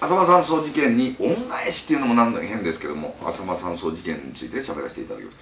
[0.00, 5.36] 浅間山荘事件に恩返しっていうのもなんだか変ですけども浅間山荘事件について喋らせていただきます。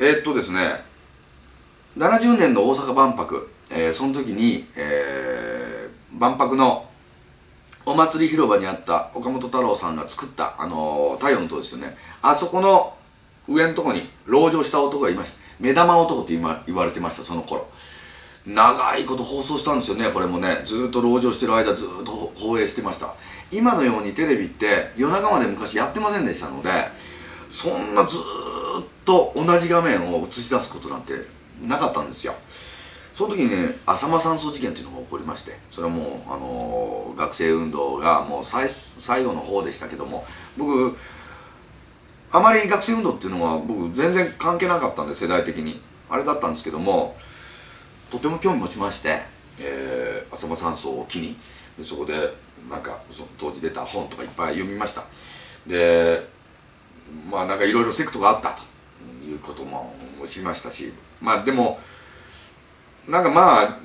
[0.00, 0.82] えー、っとですね
[1.96, 6.88] 70年の大阪万博、えー、その時に、えー、万博の
[7.86, 11.96] お祭り広場にあった岡本太郎さんが作ったあの太陽の塔ですよね。
[12.20, 12.96] あそこの
[13.48, 15.38] 上のとこに籠城した男がいました。
[15.58, 17.68] 目玉男って今言われてましたその頃。
[18.48, 20.10] 長いこと放送したんですよね。
[20.10, 20.62] これもね。
[20.64, 23.14] ずっと籠城してる間ずっと放映してました。
[23.52, 26.70] 今のようにテレビって夜中まで昔やってませんでしたので
[27.48, 28.20] そんなずっ
[29.04, 31.12] と同じ画面を映し出すことなんて
[31.62, 32.34] なかったんですよ。
[33.12, 40.24] その時にね浅間山荘事件っていうのが起こりましてそれはもう、あのー、学生運動がもう最最後の方でしたけども
[40.56, 40.96] 僕
[42.30, 45.82] あまり学生運動っていうのは僕全然関係なかったんで世代的に。
[46.10, 47.16] あれだったんですけども
[48.10, 49.20] とても興味持ちまして、
[49.60, 51.36] えー、浅間山荘を機に
[51.76, 52.34] でそこで
[52.70, 55.04] なんかその当時出た本とかいっぱい読みました。
[55.66, 56.26] で
[57.30, 58.62] まあなんかいろいろセクトがあったと
[59.24, 59.94] いうことも
[60.26, 61.78] 知りましたしまあでも
[63.06, 63.78] なんかまあ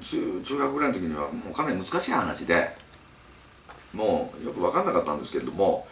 [0.00, 2.76] 中中学ぐらいの時にはもうかなり難しい話で
[3.92, 5.86] もうよく分かんなかったんですけれども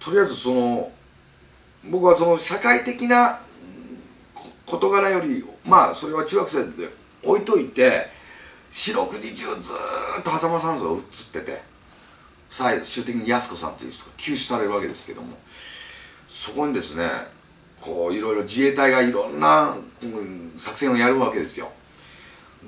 [0.00, 0.90] とりあえずその
[1.84, 3.40] 僕はその社会的な
[4.68, 6.88] 事柄よりまあそれは中学生で
[7.22, 8.06] 置いといて
[8.70, 9.72] 四六時中ず
[10.20, 11.02] っと狭間山荘が映っ
[11.32, 11.62] てて
[12.50, 15.36] 最終的に安子さんという人が救出されるわけですけども
[16.26, 17.08] そこにですね
[17.80, 21.70] こういろいろ自衛隊がいろんな、うん、作戦をやるわけですよ。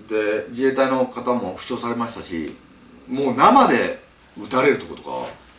[0.08, 2.56] で自衛隊の方も負傷されましたし
[3.08, 3.98] もう生で
[4.40, 5.10] 撃たれるとことか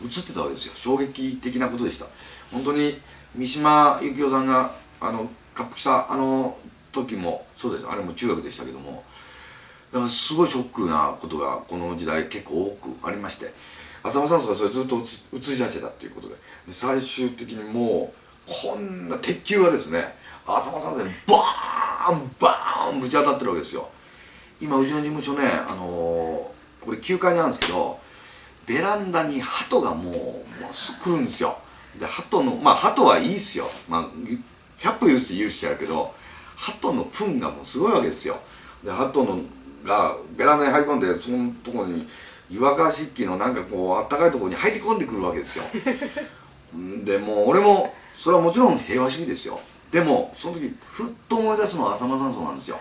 [0.02, 0.72] 映ってたわけですよ。
[0.74, 2.06] 衝撃的なことでした。
[2.50, 2.98] 本当に
[3.34, 6.56] 三島由紀夫さんがあの滑覆したあの
[6.92, 7.86] 時もそうです。
[7.86, 9.04] あれも中学でしたけども。
[9.92, 13.52] だからすごいショックなことがこの時代結構多くありまして。
[14.04, 16.34] 浅間山荘がそれずっと映し出してたっていうことで。
[16.66, 18.12] で最終的にも
[18.46, 20.14] うこんな鉄球がですね
[20.46, 23.88] 浅間山荘にバーンバーンぶち当たってるわけですよ。
[24.60, 27.98] 今うちの事務所ねあのー、これ9階にあるんですけど
[28.66, 31.58] ベランダに鳩がもうもうす来るんですよ。
[31.98, 33.66] で鳩のまあ鳩はいいっすよ。
[33.88, 34.08] まあ
[34.82, 36.12] 100歩言うして言うしちゃうけど
[36.56, 38.36] 鳩の糞がもうすごいわけですよ。
[38.84, 39.40] で鳩の
[39.84, 42.06] がベランダに入り込んでそのとこに
[42.50, 45.64] 湯沸かし器のなんかこうあったかいところに入り込んでくるわけですよ。
[47.04, 49.60] でもう俺もそれはもちろん平和主義ですよ。
[49.90, 52.78] でもその時ふっと思い出すのは浅間山荘なんですよ。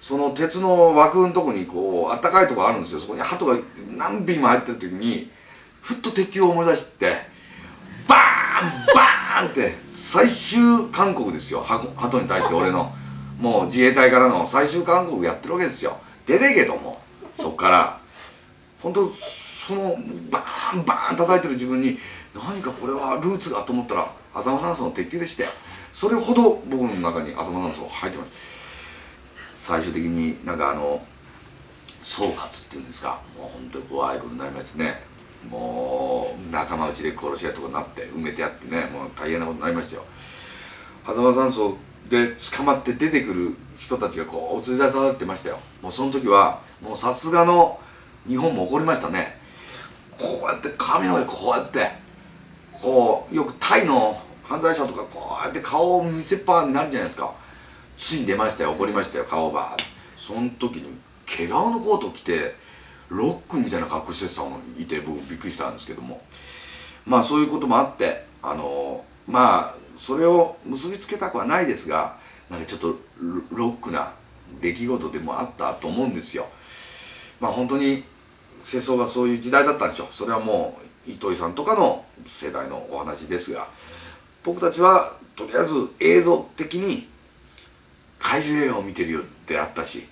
[0.00, 3.00] その鉄の枠のとこにこうあったかいとこあるんですよ。
[3.00, 3.56] そこに鳩が
[3.96, 5.30] 何匹も入ってる時に
[5.80, 7.14] ふっと敵を思い出して
[8.06, 11.60] バーンーンって最終勧告ですよ。
[11.60, 12.92] 鳩に対して俺の。
[13.38, 15.98] もう自衛隊からの最終勧告やってるわけですよ。
[16.26, 17.00] 出てけとも。
[17.38, 18.00] そっから。
[18.80, 19.10] 本当
[19.66, 19.96] その
[20.30, 21.98] バーンバーン叩いてる自分に
[22.34, 25.46] 何かこれはルーツがと思ったら浅間山荘の鉄球でして
[25.92, 28.30] それほど僕の中に浅間山荘入ってます
[29.56, 31.00] 最終的になんかあの
[32.02, 33.22] 総括っていうんですか。
[33.38, 35.02] もう本当に怖いことになりましてね。
[35.50, 40.04] もう仲間内で殺し合いとかなって埋めてやってねもう大変なことになりましたよ。
[41.04, 41.76] 狭間山荘
[42.08, 45.58] で捕まって出てくる人たちがこう映り出されてましたよ。
[45.82, 47.78] もうその時はもうさすがの
[48.26, 49.38] 日本も怒りましたね。
[50.18, 51.90] こうやって髪の毛こうやって
[52.72, 57.34] こうよくタイの犯罪者とかこうやって顔を見せっぱになるじゃないですか。
[57.96, 59.76] ついに出ましたよ怒りましたよ顔ば
[60.16, 62.56] その時に毛皮のコート着て
[63.08, 66.22] ロックみたいな格好してたのいて僕びっくりしたんですけども。
[67.06, 72.16] まあそういうこともあってあのまあそれを結びつけたくはないですが
[72.50, 72.96] なんかちょっと
[73.52, 74.12] ロックな
[74.60, 76.46] 出来事でもあったと思うんですよ。
[77.40, 78.04] まあ本当に
[78.62, 80.06] 戦争がそういう時代だったんでしょう。
[80.10, 83.68] それはもう糸井さんとかの世代のお話ですが
[84.42, 87.08] 僕たちはとりあえず映像的に
[88.18, 90.06] 怪獣映画を見てるよってあったし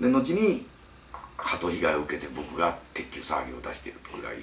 [0.00, 0.66] で後に
[1.36, 4.36] 鳩被害を受けて僕が鉄球騒ぎを出しているぐらい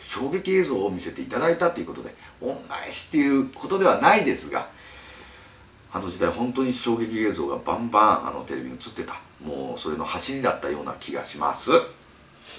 [0.00, 4.68] 衝撃映像を見せていただいたということで恩返しっていうことではないですが
[5.92, 11.70] あの時代本当に衝撃映像がバンバンあのテレビに映ってたもうそれの走りだったような気がします。